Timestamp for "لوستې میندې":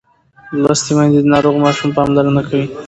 0.61-1.19